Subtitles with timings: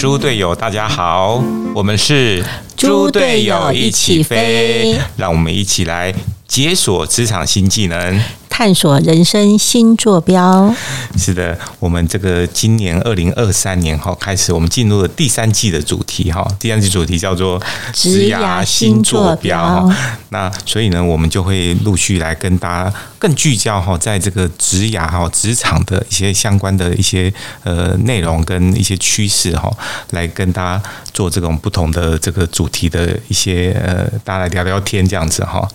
[0.00, 1.44] 猪队友，大家好，
[1.74, 2.42] 我们是
[2.74, 6.14] 猪队友一起飞，让我们一起来
[6.48, 8.18] 解锁职场新技能。
[8.60, 10.70] 探索人生新坐标。
[11.16, 16.46] 是的，我们这个今年二零二三年哈开始，我们进入了第三季的主题哈。
[16.58, 17.58] 第三季主题叫做
[17.94, 19.90] 职涯新坐标。
[20.28, 27.32] 那所以呢，我们就会陆续来跟大家更聚焦哈，在这个职涯哈职场的一些相关的一些
[27.64, 29.74] 呃内容跟一些趋势哈，
[30.10, 30.82] 来跟大家
[31.14, 35.66] 做这种不同的这个主题的一些呃，大家来聊聊天这样子哈。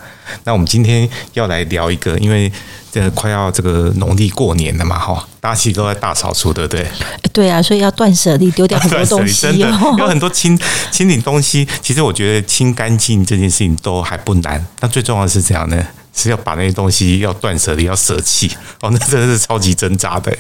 [0.44, 2.52] 那我们今天要来聊一个，因为
[2.92, 6.88] 这快要这个农历过年了嘛，哈，大家其实都在大扫除，对不对？
[7.34, 9.96] 对啊，所以要断舍离，丢掉很多 东西哦。
[9.98, 10.58] 有 很多清
[10.92, 15.86] 清理东西，其实我觉得清干净这件事情都还不难，但最重要的是怎样呢？
[16.18, 20.34] 是要把那些东西要断舍离，要舍弃哦， 那真的是超级挣扎的。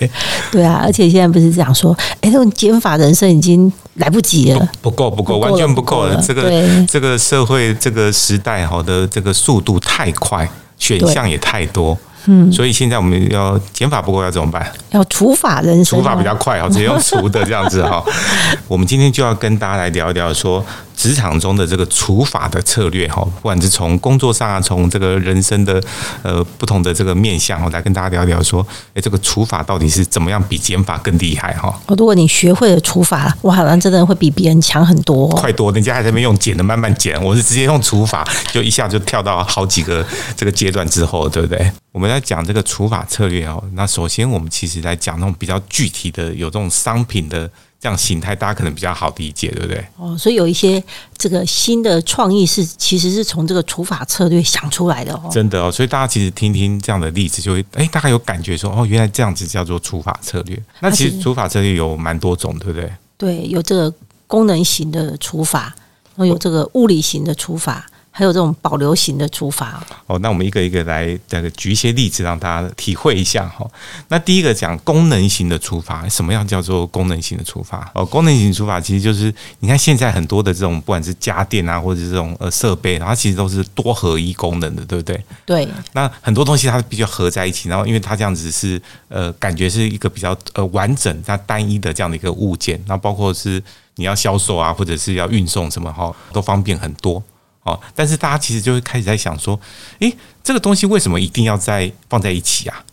[0.49, 6.15] 对啊，而且现在不是这样说，哎，这种减法人生已经来不及了，不够，不够，完全不够了。
[6.25, 6.49] 这个
[6.87, 10.49] 这个社会这个时代好的这个速度太快，
[10.79, 11.97] 选项也太多。
[12.27, 14.71] 嗯，所以现在我们要减法不够要怎么办？
[14.91, 18.03] 要除法人生，除法比较快哦，直接用除的这样子哈。
[18.67, 20.65] 我们今天就要跟大家来聊一聊说。
[20.95, 25.81] 职场中的这个除法的策略哈，不管是从工作上啊，从这个人生的
[26.23, 31.69] 呃不同的这个面向我，来跟大家聊聊说，哎，这个除法到底是怎么样比减法更厉害哈？
[31.87, 41.71] 哦，如果你学会了除法，我好像真的会比别人强很多，快多，人家还在那边用减的慢慢减，我是直接用除法，就一下就跳到好几个这个阶段之后，对不对？
[41.91, 47.49] 我们在讲这个除法策略哦，那首先我们其实来讲那种比较具体的，有这种商品的。
[47.85, 49.85] 这样形态大家可能比较好理解，对不对？
[49.95, 50.83] 哦，所以有一些
[51.15, 55.29] 这个新的创意是其实是从这个除法策略想出来的哦。
[55.31, 60.59] 真的哦，所以大家其实听听这样的例子，就会哎，大概有感觉说哦，原来这样子叫做除法策略。
[60.79, 62.91] 那其实除法策略有蛮多种，对不对？
[63.19, 63.93] 对，有这个
[64.25, 65.65] 功能型的除法，
[66.15, 67.85] 然后有这个物理型的除法。
[68.17, 73.69] 还有这种保留型的除法哦，那我们一个一个来这个举一些例子，让大家体会一下哈。
[74.07, 77.91] 那第一个讲功能型的除法，什么样叫做功能型的除法？
[77.93, 85.21] 哦，功能型除法其实就是你看现在很多的这种不管是家电啊，或者是这种呃设备，它其实都是多合一功能的，对不对？
[85.45, 85.67] 对。
[85.91, 93.61] 那很多东西它必须要合在一起，然后因为它这样子是呃感觉是一个比较呃完整、它单一的这样的一个物件，那包括是
[93.95, 97.21] 你要销售啊，或者是要运送什么哈，都方便很多。
[97.65, 99.59] 哦，但是大家其实就会开始在想说，
[99.99, 102.85] 诶，这个东西为什么一定要在放在一起啊？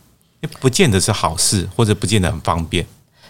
[0.59, 2.85] 不见得是好事，或者不见得很方便。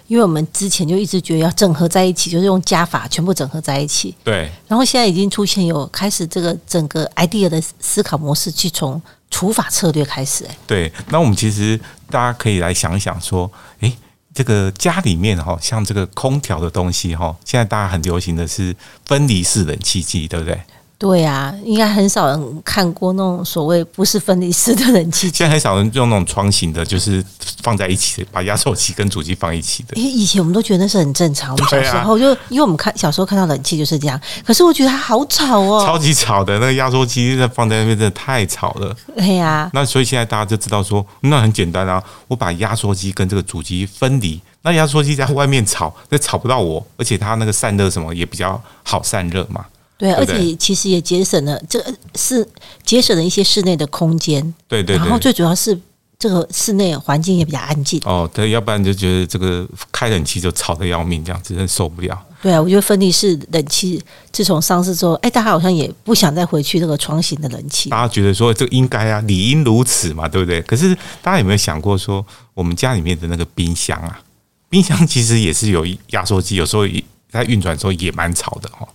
[0.07, 4.15] 因为我们之前就一直觉得要整合在一起，就是用加法全部整合在一起。
[4.23, 4.49] 对。
[4.67, 10.45] 然后现在已经出现有开始这个整个 idea 的思考模式，去从除法策略开始。
[10.45, 10.91] 哎，对。
[11.09, 11.79] 那我们其实
[12.09, 13.49] 大家可以来想一想说，
[13.79, 13.95] 诶，
[14.33, 18.75] 这个家里面哈，像这个空调的东西哈，现在大家很流行的是
[19.05, 20.59] 分离式冷气机，对不对？
[21.03, 25.29] 对呀，应该很少人看过那种所谓不是分离式的冷气。
[25.29, 27.21] 现在很少人用那种窗型的，就是
[27.61, 29.97] 放在一起的，把压缩机跟主机放一起的。
[29.97, 34.17] 因为以前我们都觉得那是很正常，我们小时候就因为我们看小时候看到冷气就是这样。
[34.45, 38.95] 可是我觉得它好吵哦，超级吵的那个压缩机在放在那边真的太吵了。
[39.13, 49.65] 对呀，那所以现在大家就知道说，那很简单啊，我把压缩机跟这个主机分离，那压缩机在外面吵，那吵不到我，而且它那个散热什么也比较好散热嘛。
[49.97, 51.83] 对，而且其实也节省了，这
[52.15, 52.45] 是
[52.83, 54.53] 节省了一些室内的空间。
[54.67, 55.79] 对对，然后最主要是
[56.19, 58.01] 这个室内环境也比较安静。
[58.03, 62.21] 哦，对，要不然就觉得这个开冷气就吵得要命，这样子真受不了。
[62.41, 67.89] 对啊，我觉得分离式冷气自从上市之后，哎，大家好像也不想再回去那个窗型的冷气。
[67.89, 70.61] 大家觉得说这应该啊，理应如此嘛，对不对？
[70.63, 74.19] 可是大家有没有想过说，我们家里面的那个冰箱啊，
[74.67, 76.85] 冰箱其实也是有压缩机，有时候
[77.31, 78.85] 在运转的时候也蛮吵的哈。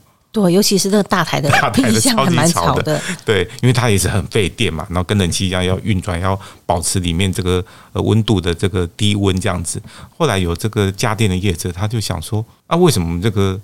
[0.43, 3.01] 对，尤其是那个大台的 冰箱还蛮吵的。
[3.25, 9.81] 对，因为它也是很费电嘛，然后跟冷气一样要运转，要保持里面这个呃温度的这个低温这样子。
[10.17, 13.61] 后来有这个家电的业者，他就想说，啊，为什么这个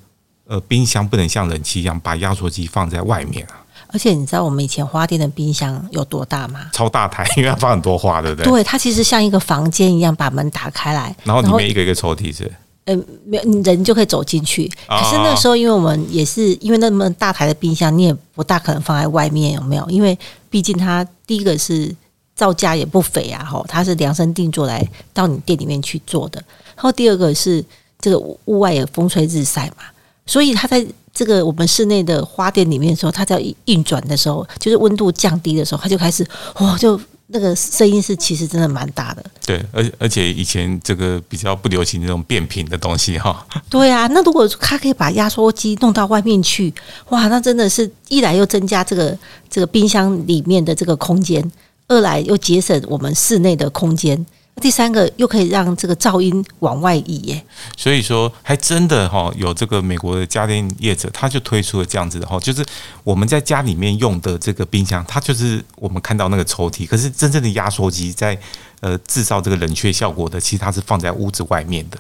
[0.46, 3.62] 呃冰箱不能像冷气一样把压缩机放在外面啊？
[3.92, 6.66] 而且你知道我们以前花店的冰箱有多大吗？
[6.72, 8.50] 超大台， 因为它放很多花，对不对？
[8.50, 12.50] 对，它其实像一个房间一样，把门打开来，然后里面一个一个抽屉是。
[12.84, 12.94] 呃，
[13.25, 14.70] 没有人就可以走进去。
[14.86, 19.88] 可是那时候，因为我们也是因为那么大台的冰箱，你也不大可能放在外面，有没有？
[19.88, 20.19] 因为
[20.50, 21.94] 毕竟它第一个是
[22.34, 26.42] 造价也不菲啊，吼，它是量身定做来到你店里面去做的。
[26.76, 27.64] 然后第二个是
[27.98, 29.84] 这个屋外也风吹日晒嘛，
[30.26, 30.84] 所以它在
[31.14, 36.26] 这个我们室内的花店里面的时候，它在运转的时候，就是温度降低的时候，它就开始
[36.56, 39.24] 哇，就那个声音是其实真的蛮大的。
[39.46, 43.46] 对，而而且以前这个比较不流行这种变频的东西哈。
[43.70, 46.72] 对啊，那如果他可以把压缩机弄到外面去，
[47.08, 49.18] 哇，那真的是一来又增加这个
[49.48, 51.50] 这个冰箱里面的这个空间，
[51.88, 54.24] 二来又节省我们室内的空间。
[54.60, 57.44] 第三个又可以让这个噪音往外移耶，
[57.76, 62.64] 所以说还真的哈有这个美国的家电业者，他就推出了这样子的哈，就是
[63.02, 68.38] 我们在家里面用的这个冰箱，它就是我们看到那个抽屉，可是真正的压缩机在
[68.80, 71.98] 呃制造这个冷却效果的，其实它是放在屋子外面的，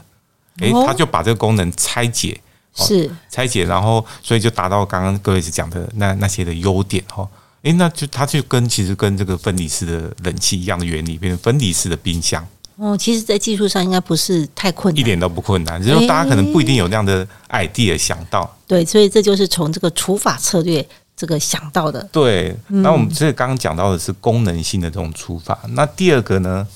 [0.60, 2.40] 诶，他就把这个功能拆解，
[2.76, 3.10] 是。
[3.28, 7.28] 拆解，然后所以就达到刚刚各位是讲的那那些的优点哈。
[7.64, 12.46] 诶，那就它就跟其实跟这个分离式的冷气一样的原理，变成分离式的冰箱。
[12.76, 18.52] 哦，其实，在技术上应该不是太困难，一点都不困难，只是大家可能不一定有那样的 idea 想到。
[18.66, 20.84] 对，所以这就是从这个除法策略
[21.16, 22.02] 这个想到的。
[22.12, 26.66] 对，那我们这刚刚讲到的是功能性的这种除法，那第二个呢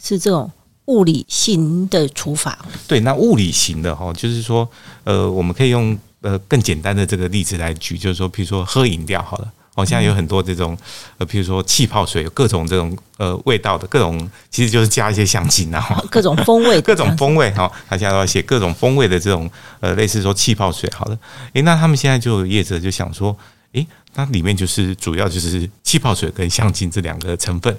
[0.00, 0.50] 是这种
[0.86, 2.64] 物理性的除法。
[2.86, 4.66] 对，那物理型的哈，就是说，
[5.04, 9.52] 呃，我们可以用呃更简单的这个例子来举，就是说，比如说喝饮料好了。
[9.74, 10.76] 哦，现在有很多这种，
[11.16, 17.70] 呃，比如说气泡水，有各种这种呃味道的，各种其实就是加一些香精啊， 各种风味，各种风味哈。
[17.88, 21.18] 他现在都要写各种风味的这种呃，类似说气泡水，好了，
[21.54, 23.34] 诶，那他们现在就有业者就想说，
[23.72, 27.74] 诶，那里面就是主要就是气泡水跟香精这两个成分，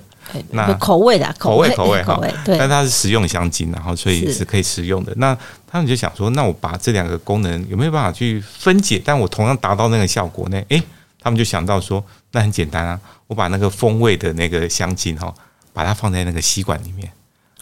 [0.49, 5.13] 那口味的口味口味哈， 对，但它是食用香精，然后所以是可以食用的。
[5.17, 5.37] 那
[5.67, 10.59] 他们就想说，那我把这两个功能有没有办法去分解，但我同样达到那个效果呢？
[10.69, 10.81] 诶。
[11.23, 12.03] 他们就想到说，
[12.33, 15.33] 那很简单啊，我把那个风味的那个香精哈，
[15.71, 17.09] 把它放在那个吸管里面。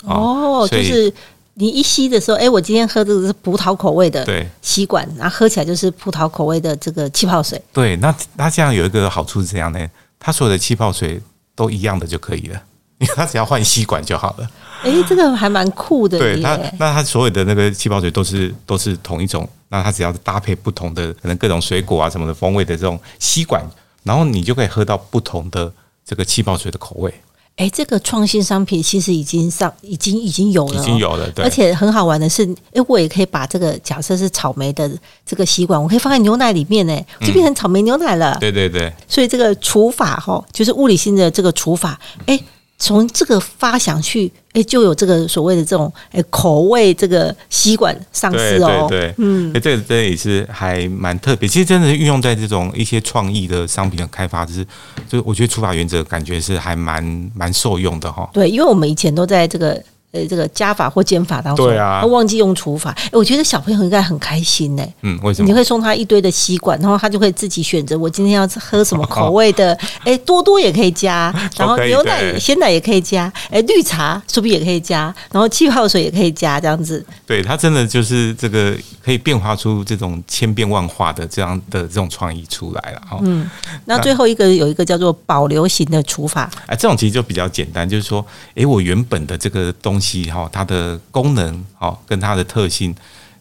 [0.04, 1.14] 哦，就是
[1.54, 4.26] 你一吸的时候，哎，我今天喝的是葡萄口味的
[4.64, 7.62] 吸管，然后喝起来就是葡萄口味的这个气泡水。
[7.72, 9.88] 对，那它这样有一个好处是怎样呢？
[10.20, 11.22] 它所有的气泡水
[11.54, 12.60] 都一样的就可以了，
[12.98, 14.50] 因 为它只要换吸管就好了。
[14.82, 16.18] 哎，这个还蛮酷的。
[16.18, 19.48] 对它，那它所有的那个气泡水都是都是同一种。
[19.72, 23.66] 那它只要搭配不同的可能各种水果啊什么的风味的这种吸管，
[24.04, 25.72] 然后你就可以喝到不同的
[26.06, 27.14] 这个气泡水的口味。
[27.56, 31.32] 哎，这个创新商品其实已经上，已经已经有了，已经有了。
[31.32, 34.92] 对，而且很好玩的是，哎，我也可以把这个假设是草莓的
[35.26, 38.38] 这个吸管，我可以放在牛奶里面，呢，就变成草莓牛奶了。
[38.42, 38.92] 对对对。
[39.08, 42.38] 所以这个除法哈，就是物理性的这个除法，哎。
[42.82, 51.48] 从这个发想去，哎，就有这个所谓的这种哎口味这个吸管上市哦，对对，嗯，这个这也是还蛮特别。
[51.48, 54.66] 其实真的运用在这种一些创意的商品的开发，就是
[55.08, 58.28] 就我觉得除法原则感觉是还蛮蛮受用的哈。
[58.34, 59.82] 对，因为我们以前都在这个。
[60.12, 62.92] 呃，这个加法或减法当中，对啊，忘记用除法。
[63.06, 64.84] 哎，我觉得小朋友应该很开心呢。
[65.04, 65.48] 嗯，为什么？
[65.48, 69.78] 你会送他一堆的吸管，然后他就可以自己选择，我今天要喝什么口味的？
[70.04, 75.14] 哎，多多也可以加， 然后牛奶、鲜奶也可以加，哎，绿茶是不是也可以加？
[75.32, 77.06] 然后气泡水也可以加，这样子。
[77.26, 83.02] 对，他真的就是这个可以变化出这种千变万化的这样的这种创意出来了。
[83.22, 83.50] 嗯，
[83.86, 86.52] 那最后一个有一个叫做保留型的除法。
[86.68, 88.26] 哎，这种其实就比较简单，就是说，
[88.56, 90.02] 哎，我原本的这个东。
[90.02, 92.92] 西哈，它的功能哈跟它的特性，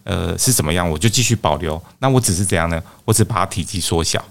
[0.04, 0.86] 呃是怎么样？
[0.86, 1.82] 我就继续保留。
[2.00, 2.78] 那我只是怎样呢？
[3.06, 4.22] 我只把它体积缩小。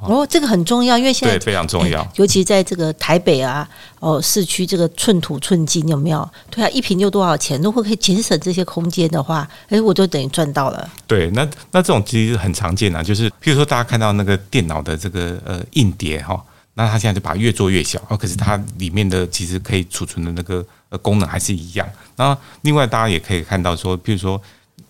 [0.00, 3.68] 哦，这个很重要，因为现在非常重要，尤其在这个台北啊，
[4.00, 6.28] 哦市区这个寸土寸金有没有？
[6.50, 7.60] 对啊，一瓶就多少钱？
[7.60, 10.88] 如果可以节省这些空间的话，哎，我就等于赚到了。
[11.06, 16.42] 对，那那这种其实很常见啊，就是譬如说大家看到那个电脑的这个呃硬碟哈。
[16.74, 21.84] 那它现在就把它越做越小，哦，可是它里面的其实可以储存的那个呃功能还是一样。
[22.14, 24.40] 那另外大家也可以看到说，譬如说，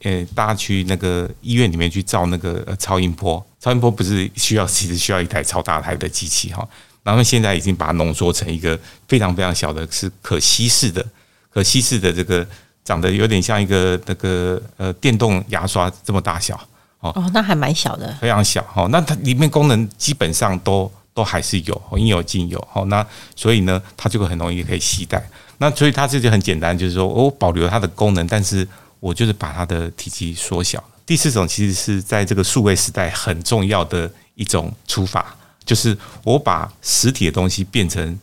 [0.02, 6.67] 呃，大家去那个医院里面去照那个呃超音波，超音波不是需要其实需要一台超大台的机器哈，
[7.02, 11.05] 然后现在已经把它浓缩成一个非常非常小的，是可稀释的，
[11.50, 12.47] 可稀释的这个
[12.85, 16.55] 长得有点像一个那个呃电动牙刷这么大小
[17.00, 20.90] 哦，哦，那还蛮小的，非常小哈，那它里面功能基本上都。
[21.14, 22.69] 都还是有，应有尽有。
[22.73, 25.21] 哦，那所以呢，它就会很容易可以携带。
[25.57, 28.64] 那所以它这就很简单，就是说我保留它的功能，但是
[29.00, 30.83] 我就是把它的体积缩小。
[31.07, 38.19] 第四种其实是在这个数位时代很重要的一种出法，就是我把实体的东西变成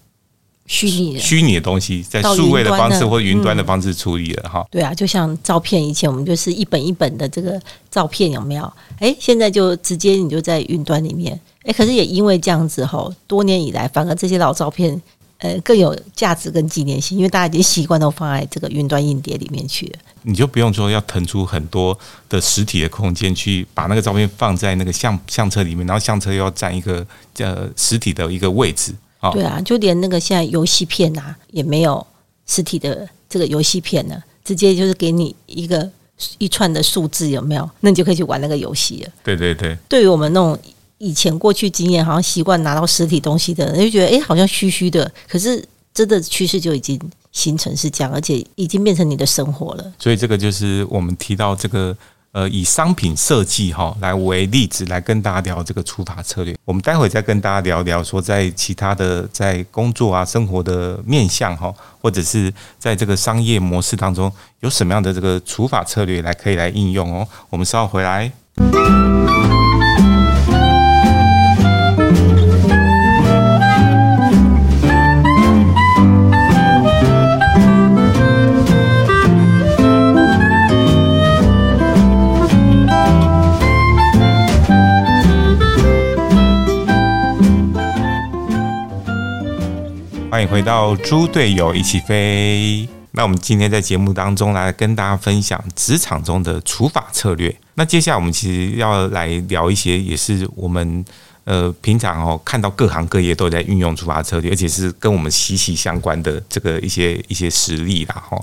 [0.67, 4.65] 虚拟虚拟的东西，在数位的方式或云端的方式处理了哈。
[4.69, 8.71] 对啊，就像照片，以前我们就是一本一本的这个照片，有没有？
[8.99, 11.39] 哎，现在就直接你就在云端里面。
[11.63, 15.01] 哎，可是也因为这样子吼，多年以来，反而这些老照片，
[15.39, 19.99] 呃，更有价值跟纪念性，因为大家已经习惯都放在这个云端硬碟里面去了。
[20.23, 21.97] 你就不用说要腾出很多
[22.29, 27.05] 的实体的空间去把那个照片放在那个相相册里面，然后相册又要占一个
[27.37, 28.93] 呃实体的一个位置。
[29.33, 32.05] 对啊，就连那个现在游戏片啊，也没有
[32.45, 35.89] 实体的这个游戏片呢，直接就是给你一个
[36.37, 37.69] 一串的数字，有没有？
[37.79, 39.11] 那你就可以去玩那个游戏了。
[39.23, 40.57] 对对对，对于我们那种
[40.97, 45.11] 以前过去经验，好像习惯拿到实体东西的人，就觉得哎，好像虚虚的。
[45.27, 46.99] 可是真的趋势就已经
[47.31, 49.93] 形成是这样，而且已经变成你的生活了。
[49.99, 51.95] 所以这个就是我们提到这个。
[52.35, 56.53] 呃，以商品设计哈来为例子，来跟大家聊这个出发策略。
[56.65, 67.25] 我们待会再跟大家聊聊，说在其他的在工作啊、生活的面向哈，或者是在这个商业模式当中，有什么样的这个除法策略来可以来应用哦。
[67.49, 68.29] 我们稍后回来。
[90.35, 92.85] 欢迎回到猪队友一起飞。
[93.11, 97.57] 那我们今天在节目当中来跟大家分享职场中的处法策略。
[97.75, 101.05] 那接下来我们其实要来聊一些，也是我们
[101.45, 108.37] 呃平常哦看到各行各业都在运用处法策略，而且是跟我们息息相关的这个一些一些实例啦哈。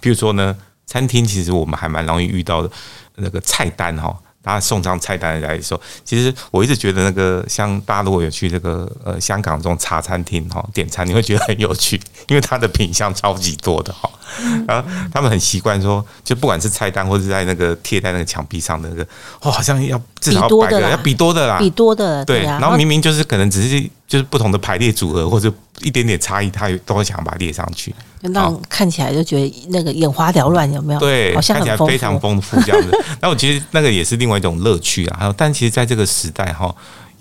[0.00, 0.56] 比如说呢，
[0.86, 2.70] 餐厅其实我们还蛮容易遇到的
[3.16, 4.16] 那个菜单哈。
[4.54, 14.10] 家送上菜单来说，其实我一直觉得那个像大家如果有去这个呃香港这种茶餐厅哈点餐，你会觉得很有趣，因为它的品相超级多的哈。
[14.66, 19.02] 然后他们很习惯说，就不管是菜单或者在那个贴在那个墙壁上的那个，
[19.40, 22.42] 哦，好像要至少百个要比多的啦，比多的对。
[22.42, 27.94] 然后明明就是可能只是就是不同的排列组合或者一点点差异，他都会想把它列上去。
[28.24, 31.00] 那看起来就觉得那个眼花缭乱，有没有？
[31.00, 32.96] 对，看起来非常丰富这样子。
[33.20, 35.16] 那我其实那个也是另外一种乐趣啊。
[35.18, 36.72] 还有，但其实在这个时代哈，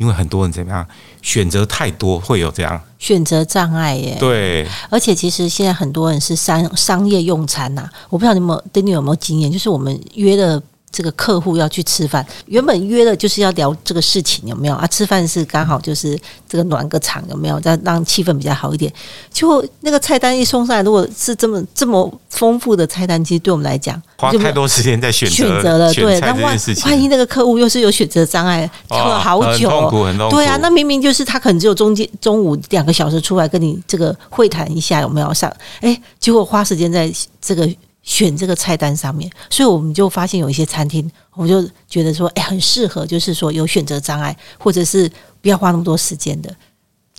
[0.02, 0.84] 因为很多人怎么样
[1.22, 4.18] 选择太多，会有这样选择障碍耶。
[4.20, 10.62] 对，而且其实现在很多人是商商业用餐呐，我不知道你们对你有没有经验，就是我们约的。
[10.92, 14.86] 这个客户要去吃饭，原本约的就是要聊这个事情，有没有啊？
[14.88, 16.20] 吃饭是刚好就是
[16.50, 17.60] 这个暖个场，有没有？
[17.62, 18.92] 再让气氛比较好一点。
[19.32, 25.94] 就那个菜单一送上来，如果是这么这么丰富的菜单，其实对我们来讲，花太多时间在选择选择了。
[25.94, 30.36] 对，那万万一那个客户又是有选择障碍，挑了好久，很痛苦，很痛苦。
[30.36, 35.50] 对啊，那明明就是他可能只有中间中午两个小时出来跟你这个会谈一下，有没有上？
[35.80, 37.70] 哎，结果花时间在这个。
[38.04, 46.52] 选这个菜单上面，所以我们就发现有一些餐厅，我就觉得说，哎，很适合，就是说有选择障碍，或者是不要花那么多时间的，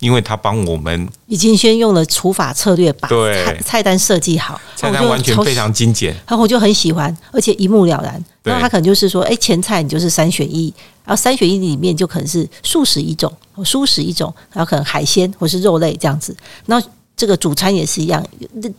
[0.00, 8.22] 因为他帮我们已经先用了除法策略，把菜菜单设计好，菜单完全非常精简，然后我就很喜欢，而且一目了然。
[8.42, 10.74] 那他可能就是说，哎，前菜你就是三选一，
[11.04, 13.32] 然后三选一里面就可能是素食一种，
[13.64, 16.36] 素食一种，然后可能海鲜或是肉类这样子，
[16.66, 16.82] 那。
[17.16, 18.24] 这个主餐也是一样，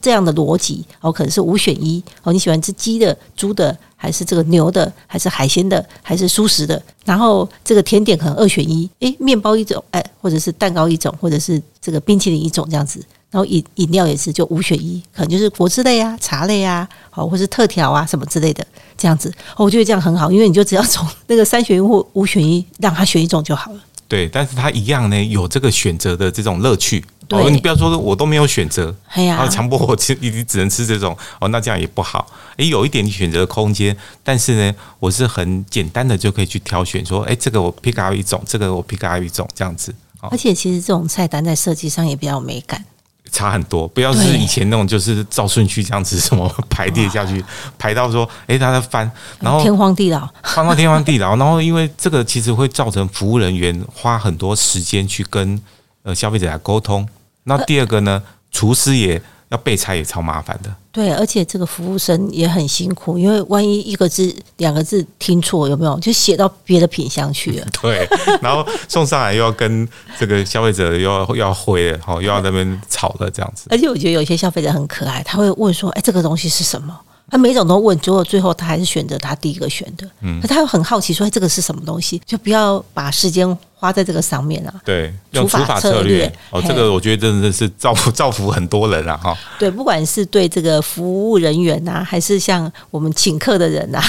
[0.01, 6.81] 这样的逻辑哦，可能是五选一哦，你喜欢吃鸡的、猪的，还是这个牛的，还是海鲜的，还是素食的？
[7.05, 13.01] 然后这个甜点可能二选一，诶，面包一种，哎，或者是蛋糕一种，或者是这个冰淇淋一种这样子。
[13.31, 18.63] 然后饮饮料也是就五选一，可能就是果汁类啊、茶类啊，好，或是特调啊什么之类的
[18.95, 19.33] 这样子。
[19.57, 23.79] 我觉得这样很好，因为你就只要从那个三选一或五选一，让他选一种就好了。
[24.07, 27.03] 对，但是他一样呢，有这个选择的这种乐趣。
[27.33, 32.27] 哦，你不要说我都没有选择，然后强迫我吃，你你只能吃这种哦，那这样也不好。
[32.57, 39.93] 诶，有一点选择的空间，但是呢，我是很简单的就可以去挑选，说，诶，这个我 pick out 一种，这个我 pick out 一种，这样子。
[40.21, 42.83] 而且其实这种菜单在设计上也比较有美感。
[43.31, 47.43] 差很多，不要是以前那种，就是照顺序这样子，什么排列下去，
[47.79, 49.09] 排到说，哎，他在翻，
[49.39, 55.59] 然后天荒地老，翻到天荒地老，然后因为这个其实会造成服务人员花很多时间去跟
[56.03, 57.07] 呃消费者来沟通。
[57.43, 58.21] 那第二个呢，
[58.51, 60.73] 厨师也要备菜，也超麻烦的。
[60.91, 67.67] 对，而且这个服务生也很辛苦，因为万一一个字、两个字听错，有没有就写到别的品相去了？
[67.81, 68.07] 对，
[68.41, 69.87] 然后送上来又要跟
[70.19, 73.65] 这个消费者又要要回，好又要那边吵了这样子。
[73.71, 76.95] 而且我觉得有些消费者很可爱，他会问说：“哎，这个东西是什么？”
[77.33, 80.07] 他每种都问，结果最后他还是选择他第一个选的。
[80.21, 84.73] 嗯，他又很好奇说：“这个是什么东西？”就不要把时间花在这个上面啊。
[84.85, 89.17] 对，用除法策略哦，这个我觉得真的是造福造福很多人啊！
[89.17, 93.99] 哈，对，不管是对这个服务人员呐，还是像我们请客的人呐，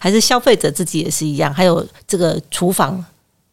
[0.00, 3.04] 还是消费者自己也是一样，还有这个厨房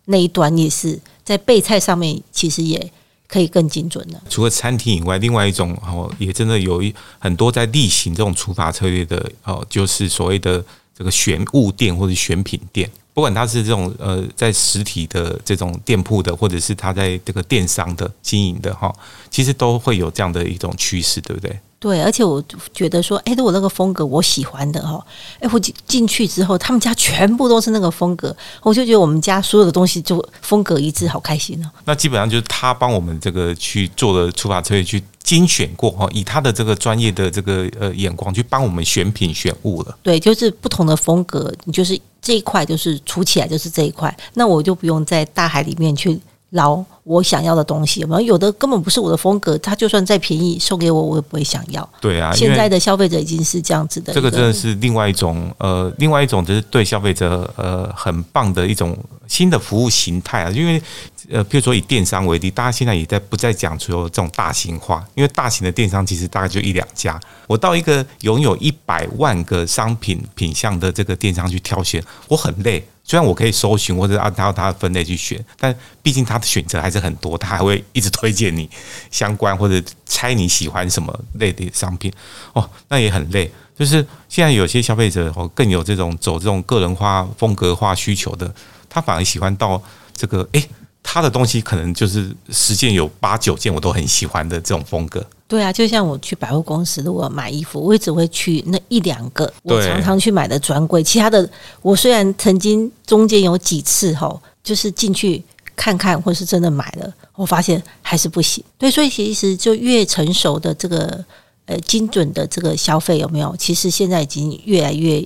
[0.06, 2.92] 那一端也是在备菜上面，其实也。
[3.32, 4.22] 可以更精准的。
[4.30, 12.92] 除了餐厅以外，另外一种哦，也真的有一很多在例行这种处罚策略的哦，就是所谓的这个选物店或者选品店。
[13.14, 18.94] 不管它是这种呃在实体的这种店铺的，或者是它在这个电商的经营的哈，
[19.30, 21.58] 其实都会有这样的一种趋势，对不对？
[21.82, 25.04] 对，而且我觉得说，哎，如果那个风格我喜欢的哈，
[25.40, 31.72] 哎，我进进去之后，他们家全部都是那个风格，我就觉得我们家所有的东西就风格一致，好开心哦。
[31.86, 39.98] 那基本上就是他帮我们这个去做的出发策略，去精选过哈，以他的这个专业的这个呃眼光去帮我们选品选物了。
[40.04, 46.22] 对，就是不同的风格，你就是这一块就是出起来就是这一块，那我就不用在大海里面去。
[46.52, 48.22] 捞我想要的东西，有没有？
[48.22, 51.88] 有的根本不是我的风格，他就算再便宜送给我，我也不会想要。
[52.00, 54.14] 对啊，现在的消费者已经是这样子的。
[54.14, 60.52] 这个真的是另外一种呃，另外一种就是对消费者呃很棒的一种新的服务形态啊。
[60.52, 60.82] 因为
[61.30, 67.20] 呃，比如说以电商为例，大家现在也在不再讲说这种大型化，因为大型的电商其实大概就一两家。
[67.48, 72.86] 我到一个拥有一百万个商品品相的这个电商去挑选，我很累。
[73.04, 78.70] 虽然我可以搜寻或者按照它的分类去选，但毕竟它的选择还是很多，它还会一直推荐你
[79.12, 82.12] 相关或者猜你喜欢什么类的商品
[82.54, 83.52] 哦，那也很累。
[83.78, 88.54] 就是现在有些消费者哦，更有这种走这种个人化、风格化需求的，
[88.90, 89.82] 他反而喜欢到
[90.16, 90.70] 这个诶。
[91.04, 95.26] 他的东西可能就是十件有八九件我都很喜欢的这种风格。
[95.52, 101.04] 对啊，就像我去百货公司，如果买衣服，我也只会去那一两个我常常去买的专柜。
[101.04, 101.50] 其他的，
[101.82, 105.44] 我虽然曾经中间有几次哈，就是进去
[105.76, 108.64] 看看，或是真的买了，我发现还是不行。
[108.78, 111.22] 对，所以其实就越成熟的这个
[111.66, 113.54] 呃精准的这个消费有没有？
[113.58, 115.22] 其实现在已经越来越。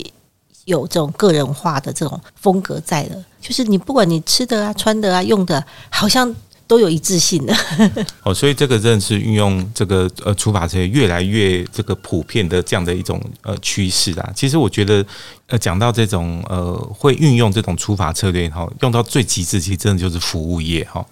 [0.64, 6.34] 有这种个人化的这种风格在了，就是你不管你吃的啊、穿的啊、用的，好像
[6.66, 7.54] 都有一致性的。
[8.24, 14.32] 哦，所以这个真的是运用这个呃除法策略越来越这个普遍的这样的一种呃趋势啊。
[14.34, 15.04] 其实我觉得
[15.46, 21.04] 呃讲到这种呃会运用这种除法策略哈，用到最极致，其实真的就是服务业哈。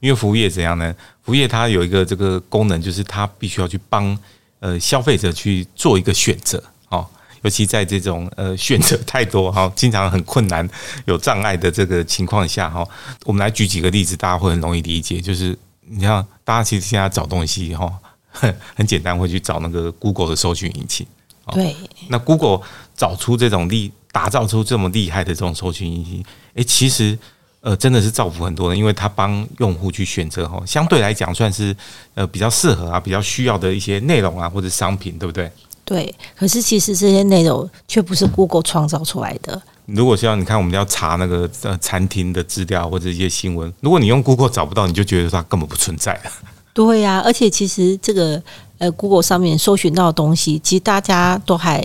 [0.00, 0.94] 因为服务业怎样呢？
[1.22, 4.16] 服务业它有一个这个功能，就是它必须要去帮
[4.60, 6.62] 呃消费者去做一个选择。
[7.42, 10.68] 尤其在这种呃选择太多哈，经常很困难、
[11.06, 12.86] 有障碍的这个情况下哈，
[13.24, 15.20] 我们来举几个例子，大家会很容易理解。
[15.20, 15.56] 就是
[15.88, 17.92] 你像，大家其实现在找东西哈，
[18.30, 21.06] 很 很简单，会去找那个 Google 的搜寻引擎。
[21.52, 21.74] 对。
[22.08, 22.60] 那 Google
[22.96, 26.24] 找出这种厉，打造出这么厉害的这种搜寻引擎，
[26.54, 27.18] 诶，其实
[27.60, 31.74] 呃真的是造福很多人，因为他帮用户去选择哈，相对来讲算是
[32.14, 35.50] 呃比较适合啊、比较需要的一些内容啊或者商品，对不对？
[35.88, 39.62] 对，可是其实这些内容却不是 Google 创造出来的。
[39.86, 46.20] 如果像你看，我们要查那个呃餐厅的资料或者一些新闻，如果你用 Google 找不到，你就觉得它根本不存在
[46.74, 48.42] 对呀，而且其实这个
[48.76, 51.82] 呃 Google 上面搜寻到的东西，其实大家都还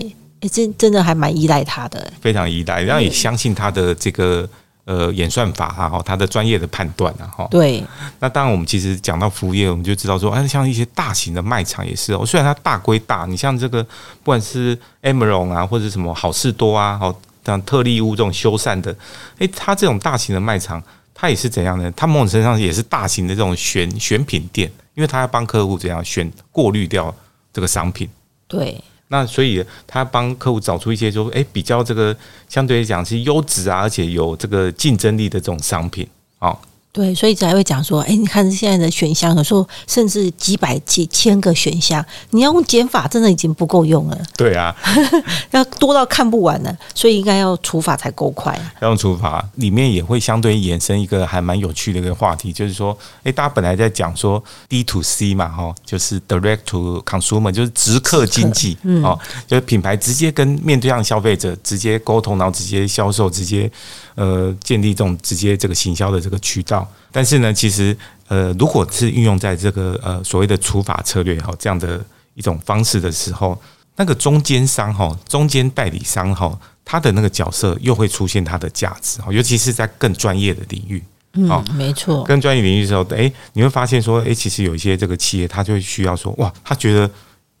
[0.52, 4.46] 真真的还蛮依赖它的，非常依赖，然后也相信它的这个。
[4.84, 7.48] 呃，演算法哈，哈，他的专业的判断啊，哈。
[7.50, 7.82] 对。
[8.20, 12.24] 那当然，我们其实讲到服务业，我们就知道说，哎，像一些大型的卖场也是哦。
[12.26, 18.94] 虽然它大归大，你像这个，不管是 Amazon 啊，或者什么好事多啊，好像特利屋这种修缮的，
[19.38, 20.82] 哎，它这种大型的卖场，
[21.14, 21.90] 它也是怎样呢？
[21.96, 27.14] 它某种程度上也是大型的这种选选品店，因为它要帮客户怎样选过滤掉
[27.54, 28.06] 这个商品。
[28.46, 28.84] 对。
[29.08, 32.16] 那所以他帮客户找出一些说，哎，比较这个
[32.48, 36.56] 相对来讲是优质啊，而且有这个竞争力的这种商品，啊。
[36.94, 44.16] 对，所以才会讲说，哎，你看现在的选项，有时候甚至几百几千个选项，你要用减法，真的已经不够用了。
[44.36, 44.72] 对啊，
[45.50, 48.56] 要多到看不完了，所以应该要除法才够快。
[48.80, 63.68] 要用除法，里面也会相对衍生一个还蛮有趣的一个话题，就是说，哎，大家本来在讲说 D to C 嘛，哈，就是 Direct to Consumer，就是直客经济，哦，就是品牌直接跟面对上消费者直接沟通，然后直接销售，直接。
[64.14, 67.96] 呃，建立这种直接这个行销的这个渠道，但是呢，其实
[68.28, 73.60] 呃，如果是运用在这个呃所谓的除法策略哈这样的一种方式的时候，
[73.96, 87.10] 那个中间商哈，中间代理商哈，他的那个角色又会出现它的价值哈，尤其是在更专业的领域，嗯，没错，更专业领域的时候，哎，你会发现说，哎，其实有一些这个企业，他就会需要说，哇，他觉得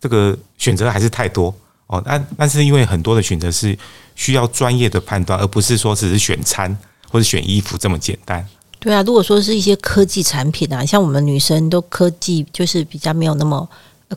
[0.00, 1.54] 这个选择还是太多。
[1.86, 3.76] 哦，但但是因为很多的选择是
[4.14, 6.76] 需要专业的判断，而不是说只是选餐
[7.10, 8.46] 或者选衣服这么简单。
[8.78, 13.66] 对啊，如果说是一些科技产品啊，像我们女生都科技就是比较没有那么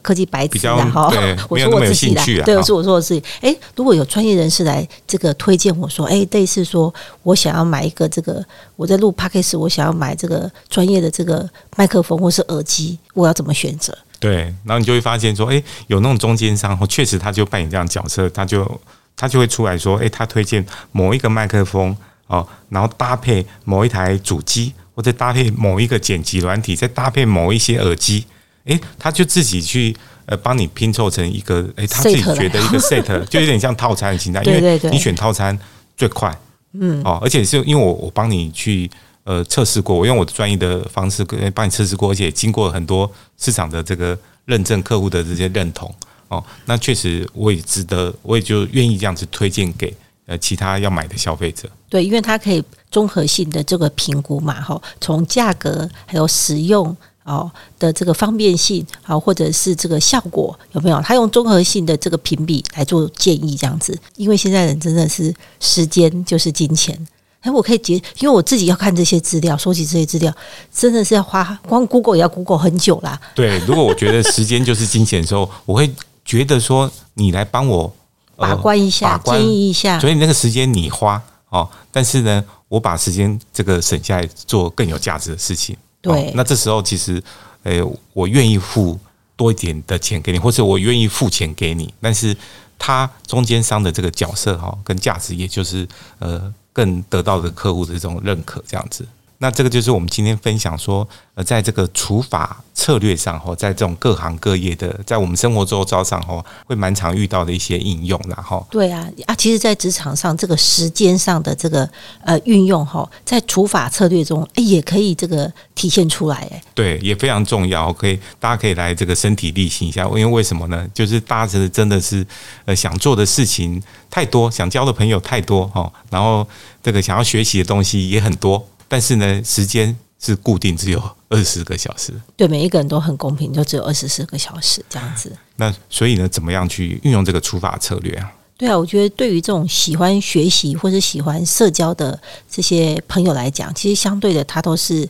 [0.02, 1.10] 科技白痴的哈，
[1.50, 3.24] 我说我自己的，对，我说我说我自己。
[3.42, 13.98] 哎，如果有专业人士来这个推荐我说，哎，类似说我想要买一个这个我在录 p a c k a g e 我想要买这个专业的这个麦克风或是耳机，我要怎么选择？
[14.20, 18.82] 对，然后你就会发现说，哎，有那种中间商，确实他就扮演这样角色，他就
[19.16, 21.96] 他就会出来说，哎，他推荐某一个麦克风，
[22.28, 28.26] 哦，然后搭配某一台主机，或者搭配某一个剪辑软体，再搭配某一些耳机，
[28.66, 35.58] 诶，他就自己去呃帮你拼凑成一个，诶，他自己觉得一个 set，就有点像套餐的形态， 因为你选套餐
[35.96, 36.36] 最快，
[36.74, 38.90] 嗯，哦，而且是因为我我帮你去
[39.28, 41.22] 呃测试过，我用我的专业的方式
[41.54, 45.94] 帮你测试过，而且经过很多市场的这个认证，客户的这些认同，
[46.30, 49.94] 哦，那确实我也值得，我也就愿意这样子推荐给。
[50.28, 52.62] 呃，其他要买的消费者，对，因为它可以
[52.92, 61.00] 综合性的这个评估嘛，哈，从价格还有使用哦的这个方便性啊，或者是这个效果有没有？
[61.00, 63.98] 他用综合性的这个评比来做建议，这样子。
[64.18, 67.08] 因为现在人真的是时间就是金钱，
[67.42, 70.34] 哎，我可以结，因为我自己要看这些资料，收集这些资料，
[70.74, 73.20] 真的是要花光 Google 也要 Google 很久啦。
[73.36, 75.90] 对，如果我觉得时间就是金钱的时候，我会
[76.26, 77.94] 觉得说你来帮我。
[78.40, 80.00] 把关一下，建议一下。
[80.00, 81.20] 所以那个时间你花
[81.50, 85.76] 哦，但是呢，我把时间这个省下来做更有价值的事情。
[86.02, 87.20] 对，那这时候其实，
[87.64, 87.82] 诶，
[88.14, 88.96] 我愿意付
[89.36, 92.38] 多一点的钱给你，或者我愿意付钱给你，但是
[92.78, 95.88] 他中间商的这个角色哈，跟价值，也就是
[96.20, 99.04] 呃，更得到的客户的这种认可，这样子。
[99.40, 111.88] 那这个就是我们今天分享说，呃，在这个除法策略上，哈在这种各行各业的，在我们生活周遭上，哈，会蛮常遇到的一些应用，然后对啊，啊，其实，在职场上，这个时间上的这个
[112.24, 117.94] 呃运用，哈，在除法策略中，哎，也可以这个体现出来，哎，对，也非常重要。
[117.94, 120.88] 可以，大家可以来这个身体力行一下，因为为什么呢？
[120.96, 122.26] 就是大家是真的是
[122.66, 126.48] 呃想做的事情太多，想交的朋友太多，哈，然后
[126.82, 128.68] 这个想要学习的东西也很多。
[128.88, 132.14] 但是呢，时间是固定，只有二十四个小时。
[132.36, 135.32] 对，每一个人都很公平，就只有二十四个小时这样子。
[135.58, 138.32] 那所以呢，怎么样去运用这个除法策略啊？
[138.58, 142.20] 对啊，我觉得对于这种喜欢学习或者喜欢社交的
[142.50, 145.08] 这些朋友来讲，其实相对的，他都是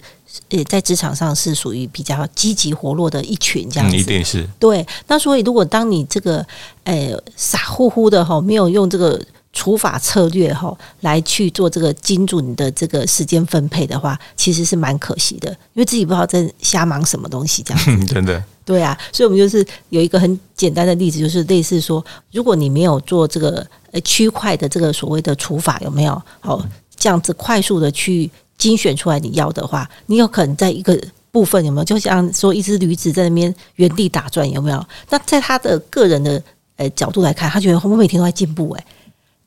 [0.49, 3.95] 呃在职场上是属于比较积极活络的一群这样子。
[3.95, 4.85] 一定是对。
[5.07, 6.45] 那所以，如果当你这个
[6.83, 9.23] 呃傻乎乎的哈，没有用这个。
[9.57, 17.83] 除法策略哈，来去做这个精准的这个时间分配的话，其实是蛮可惜的，因为自己不知道在瞎忙什么东西这样。
[18.05, 26.21] 真的，对啊，所以我们就是有一个很简单的例子，就是类似说，如果你没有做这个呃区块的这个所谓的除法，有没有？
[26.43, 26.63] 哦，
[26.95, 30.95] 这样子快速的去精选出来你要的话，你有可能在一个
[31.31, 31.83] 部分有没有？
[31.83, 34.85] 就像说一只驴子在那边原地打转，有没有？
[35.09, 36.39] 那在他的个人的
[36.75, 38.85] 呃角度来看，他觉得我每天都在进步，诶。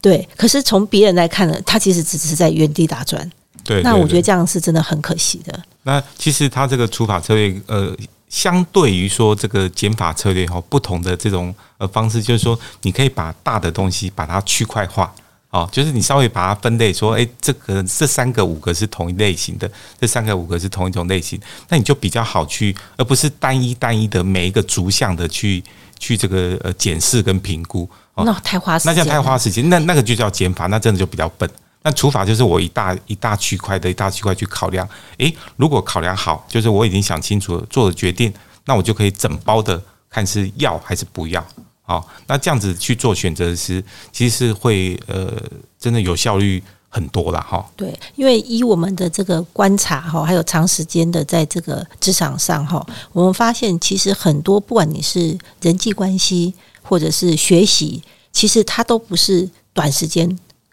[0.00, 3.30] 对，可是从别人来看呢，他其实只是在原地打转。
[3.62, 5.62] 对，那我觉得这样是真的很可惜的。
[5.82, 7.94] 那其实他这个除法策略，呃，
[8.30, 15.12] 相对于说这个减法策略哈，不同的这种呃方式，就是说你可以把大的东西把它区块化，
[15.50, 25.62] 哦，就是你稍微把它分类，说，哎，这个这三个五个是同一类型的，这三个五个是同一种类型，那你就比较好去，而不是单一单一的每一个逐项的去
[25.98, 27.88] 去这个呃检视跟评估。
[28.16, 31.48] 那太花时间，那这样太花时间，那那个就叫减法，那真的就比较笨。
[31.82, 38.30] 那除法就是我一大一大区块的一大区块去考量，诶，如果考量好，就是我已经想清楚了做了决定，
[38.66, 41.42] 那我就可以整包的看是要还是不要。
[41.80, 45.32] 好，那这样子去做选择是，其实是会呃，
[45.78, 47.66] 真的有效率很多了哈。
[47.74, 56.52] 对，因为以我们的这个观察哈，还有长时间的在这个职场上哈，我们发现其实很多不管你是人际关系。
[56.90, 60.28] 或者是学习，其实它都不是短时间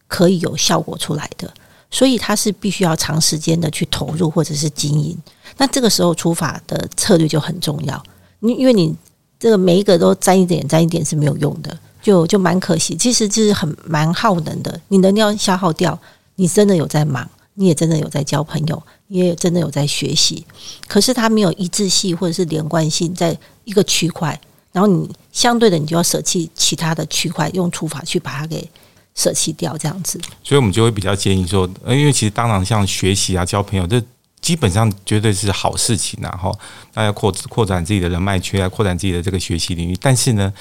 [0.07, 1.53] 可以有效果出来的，
[1.91, 5.15] 所以它是必须要长时间的去投入或者是经营。
[5.57, 8.03] 那这个时候出法的策略就很重要。
[8.39, 8.95] 你因为你
[9.39, 12.95] 这个每一个都沾一点沾一点是没有用的，就就蛮可惜。
[12.95, 15.99] 其实就是很蛮耗能的，你能量消耗掉，
[16.33, 20.43] 你真的有在忙，你也真的有在交朋友，你也真的有在学习，
[20.87, 24.39] 可是它没有一致性或者是连贯性，在一个区块。
[24.77, 28.69] 然后你相对的，你就要舍弃其他的区块，用除法去把它给
[29.15, 30.21] 舍弃掉，这样子。
[30.43, 33.99] 所以我们就会比较建议说，呃，因为其实当然像学习啊、交朋友，这
[34.39, 36.55] 基本上绝对是好事情，然后
[36.93, 39.97] 大家扩扩展自己的人脉圈啊，扩展自己的这个学习领域。
[39.99, 40.53] 但是呢，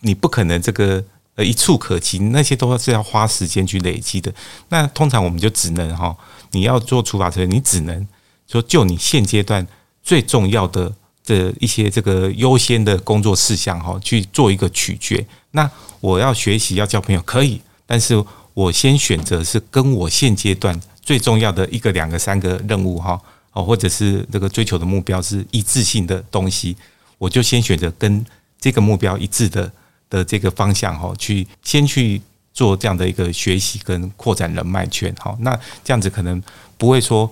[0.00, 1.00] 你不可能这个
[1.36, 4.34] 呃一触可及，那些都是要花时间去累积的。
[4.70, 6.16] 那通常我们就只能哈，
[6.50, 8.08] 你要做除法策略，你只能
[8.48, 9.64] 说就你现阶段
[10.02, 10.92] 最重要的。
[11.24, 15.24] 的一些这个优先的工作事项哈，去做一个取决。
[15.52, 18.22] 那我要学习要交朋友可以，但是
[18.54, 23.20] 我先选择是跟我现阶段最重要的一个、两个、三个任务哈，
[23.52, 26.76] 哦，或者是这个追求的目标是一致性的东西，
[27.18, 28.24] 我就先选择跟
[28.60, 29.70] 这个目标一致的
[30.08, 32.20] 的这个方向哈，去先去。
[32.52, 35.14] 做这样的一个学习跟扩展人脉圈。
[35.20, 36.42] 好，那这样子可能
[36.76, 37.30] 不会说。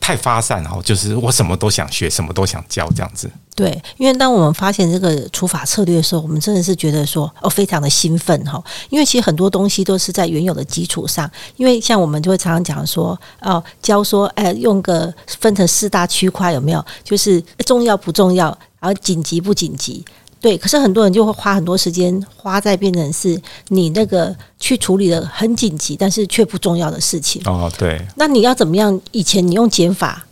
[0.00, 3.30] 太发散哈，就是我什么都想学，什么都想教这样子。
[3.54, 8.62] 对，因为当我们发现这个除法策略的时候，我们真的是觉得说哦，非常的兴奋哈。
[8.88, 16.84] 因为其实很多东西都是在原有的基础上，因为像我们就会常常讲说哦，教说哎，用个分成四大区块有没有？
[17.02, 18.46] 就是重要不重要，
[18.78, 20.04] 然后紧急不紧急。
[20.40, 27.42] 对，可是很多人就会花很多时间花在变成是你那个去处理的很紧急，但是却不重要的事情。
[27.44, 28.00] 哦，对。
[28.16, 29.00] 那你要怎么样？
[29.10, 30.24] 以前你用减法，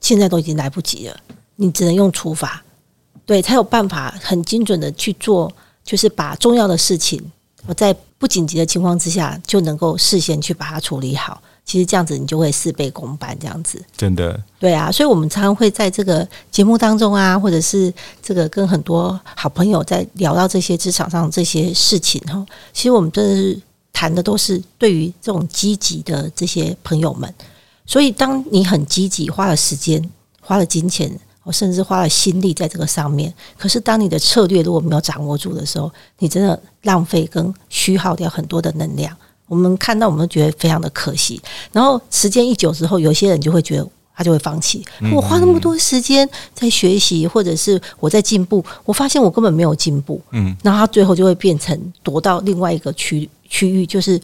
[0.00, 1.16] 现在都已经来不及了，
[1.56, 2.62] 你只能用除法，
[3.26, 5.52] 对，才有办法很精准的去做，
[5.84, 7.20] 就是把重要的事情，
[7.66, 11.42] 我在不紧急的情况之下，就能够事先去把它处理好。
[11.70, 22.44] 其实这样子你就会事倍功半，这样子真的对啊，所以我们常常会在这个节目当中啊，或者是这个跟很多好朋友在聊到这些职场上这些事情哈。
[22.72, 27.32] 其实我们真的是谈的都是对于这种积极的这些朋友们。
[27.86, 39.16] 所以当你很积极，花了时间、花了金钱，我甚至花了心力在这个上面，可是当你的策略如果没有掌握住的时候，你真的浪费跟虚耗掉很多的能量。
[39.50, 41.42] 我们看到，我们都觉得非常的可惜。
[41.72, 44.84] 然后时间一久之后，有些人就会觉得他就会放弃。
[45.12, 50.20] 我花那么多时间在学习，或者是我在进步，我发现我根本没有进步。
[50.30, 54.20] 嗯，然后他最后就会变成躲到另外一个区区域，就是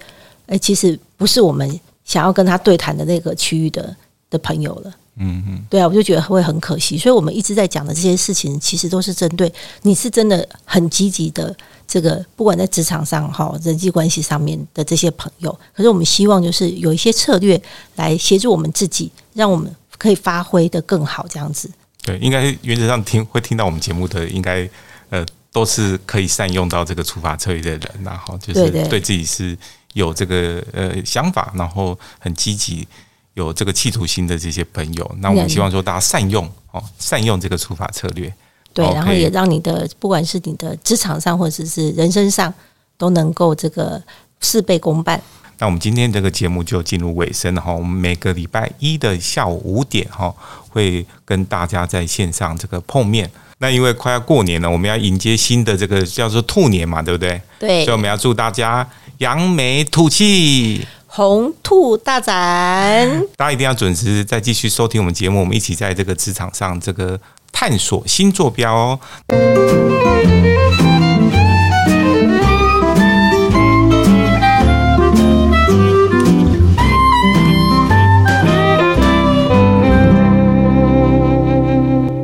[0.47, 1.69] 哎，其实不是我们
[2.05, 3.97] 想要跟他对谈的那个区域的
[4.31, 4.93] 的朋友了。
[5.19, 6.97] 嗯嗯，对啊，我就觉得会很可惜。
[6.97, 11.57] 所以我们一直在讲的这些事情，其实都是针对你是真的很积极的。
[11.88, 17.61] 这个不管在职场上哈，人际关系上面的这些朋友，可是我们希望就是有一些策略
[17.94, 21.70] 来协助我们自己，让我们可以发挥的更好，这样子。
[22.03, 24.68] 对，应该原则上听会听到我们节目的，应该
[25.11, 29.57] 呃都是可以善用到这个处罚策略的人，然后就是对自己是
[29.94, 32.87] 有这个呃想法，然后很积极，
[33.35, 35.16] 有这个企图心的这些朋友。
[35.18, 38.33] 那我们希望说大家善用哦，善用这个处罚策略。
[38.77, 42.53] 对，然后也让你的不管是你的职场上或者是人生上，
[42.99, 44.03] 都能够这个
[44.41, 45.19] 事倍功半。
[45.59, 47.73] 那我们今天这个节目就进入尾声了哈。
[47.73, 50.31] 我们每个礼拜一的下午五点哈，
[50.69, 53.31] 会跟大家在线上这个碰面。
[53.57, 57.41] 那因为快要过年了，我们要迎接新的这个叫做兔年嘛，对不对？
[57.59, 57.85] 对。
[57.87, 58.87] 所以我们要祝大家
[59.19, 63.25] 扬眉吐气，红兔大展。
[63.37, 67.19] 大家一定要准时再继续收听我们节目，我们一起在这个职场上这个。
[67.53, 69.01] 探索新坐标哦。